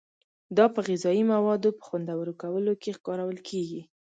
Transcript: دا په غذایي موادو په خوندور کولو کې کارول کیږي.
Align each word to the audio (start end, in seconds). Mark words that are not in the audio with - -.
دا 0.57 0.65
په 0.73 0.79
غذایي 0.87 1.23
موادو 1.33 1.69
په 1.77 1.83
خوندور 1.87 2.27
کولو 2.41 2.73
کې 2.81 2.91
کارول 3.05 3.37
کیږي. 3.47 3.81